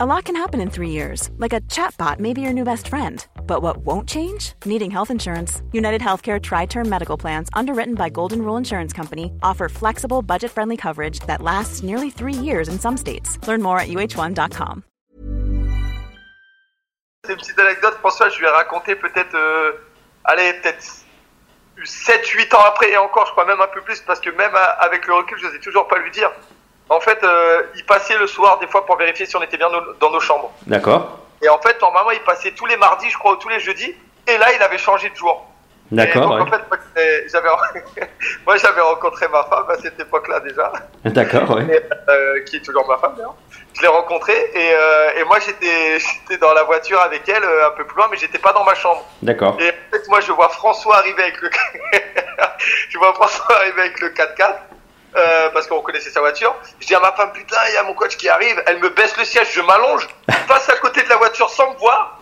[0.00, 2.86] A lot can happen in three years, like a chatbot may be your new best
[2.86, 3.26] friend.
[3.48, 4.52] But what won't change?
[4.64, 5.60] Needing health insurance.
[5.72, 10.52] United Healthcare Tri Term Medical Plans, underwritten by Golden Rule Insurance Company, offer flexible, budget
[10.52, 13.44] friendly coverage that lasts nearly three years in some states.
[13.48, 14.84] Learn more at uh1.com.
[17.24, 19.72] C'est une petite anecdote, François, je lui ai raconté peut-être, euh,
[20.22, 21.04] allez, peut-être
[21.84, 24.78] 7-8 ans après, et encore, je crois même un peu plus, parce que même euh,
[24.78, 26.30] avec le recul, je n'osais toujours pas lui dire.
[26.88, 29.68] En fait, euh, il passait le soir, des fois, pour vérifier si on était bien
[30.00, 30.50] dans nos chambres.
[30.66, 31.18] D'accord.
[31.42, 33.94] Et en fait, normalement, il passait tous les mardis, je crois, ou tous les jeudis.
[34.26, 35.46] Et là, il avait changé de jour.
[35.90, 36.32] D'accord.
[36.32, 36.60] En fait,
[37.32, 37.48] j'avais,
[38.46, 40.70] moi, j'avais rencontré ma femme à cette époque-là déjà.
[41.04, 41.64] D'accord, oui.
[42.08, 43.34] Euh, qui est toujours ma femme, d'ailleurs.
[43.74, 47.84] Je l'ai rencontrée et, euh, et moi, j'étais, dans la voiture avec elle, un peu
[47.84, 49.06] plus loin, mais j'étais pas dans ma chambre.
[49.22, 49.56] D'accord.
[49.60, 51.50] Et en fait, moi, je vois François arriver avec le,
[52.90, 54.54] je vois François arriver avec le 4x4.
[55.16, 56.54] Euh, parce qu'on connaissait sa voiture.
[56.80, 58.62] Je dis à ma femme, putain, il y a mon coach qui arrive.
[58.66, 60.06] Elle me baisse le siège, je m'allonge,
[60.48, 62.20] passe à côté de la voiture sans me voir.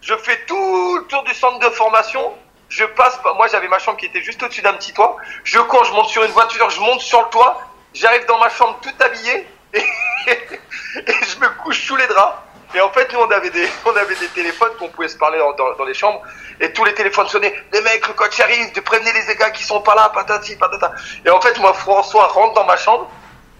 [0.00, 2.32] Je fais tout le tour du centre de formation.
[2.68, 5.16] Je passe, moi j'avais ma chambre qui était juste au-dessus d'un petit toit.
[5.42, 7.60] Je cours, je monte sur une voiture, je monte sur le toit.
[7.94, 9.80] J'arrive dans ma chambre tout habillé et,
[10.28, 12.36] et je me couche sous les draps.
[12.78, 15.38] Et en fait, nous, on avait des, on avait des téléphones qu'on pouvait se parler
[15.38, 16.22] dans, dans, les chambres.
[16.60, 17.52] Et tous les téléphones sonnaient.
[17.72, 20.92] Les mecs, le coach arrive, de prévenir les gars qui sont pas là, patati, patata.
[21.26, 23.10] Et en fait, moi, François rentre dans ma chambre.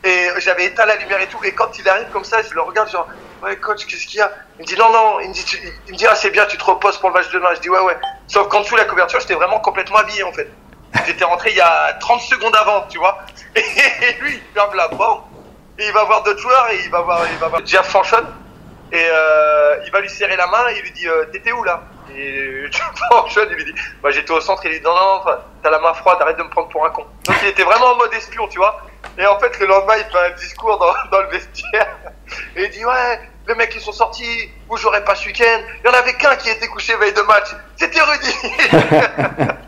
[0.04, 1.42] Et j'avais éteint la lumière et tout.
[1.42, 3.08] Et quand il arrive comme ça, je le regarde, genre,
[3.42, 4.30] ouais, coach, qu'est-ce qu'il y a?
[4.60, 5.18] Il me dit, non, non.
[5.18, 5.44] Il me dit,
[5.88, 7.52] il me dit, ah, c'est bien, tu te reposes pour le match de demain.
[7.56, 7.96] Je dis, ouais, ouais.
[8.28, 10.48] Sauf qu'en dessous, la couverture, j'étais vraiment complètement habillé, en fait.
[11.06, 13.18] J'étais rentré il y a 30 secondes avant, tu vois.
[13.56, 13.62] Et,
[14.20, 15.24] lui, il ferme la porte.
[15.80, 18.24] Et il va voir d'autres joueurs et il va voir, il va voir Jeff Fanchon.
[18.90, 21.62] Et euh, il va lui serrer la main et il lui dit euh, T'étais où
[21.62, 21.82] là?
[22.16, 22.64] Et
[23.10, 24.64] Fanchon, il lui dit bah, J'étais au centre.
[24.64, 26.86] Il lui dit Non, non, non, t'as la main froide, arrête de me prendre pour
[26.86, 27.06] un con.
[27.24, 28.80] Donc il était vraiment en mode espion, tu vois.
[29.18, 31.96] Et en fait, le lendemain, il fait un discours dans, dans le vestiaire.
[32.56, 35.60] Et il dit Ouais, les mecs ils sont sortis, vous jouerez pas ce week-end.
[35.82, 37.48] Il y en avait qu'un qui était couché veille de match.
[37.76, 38.34] C'était Rudy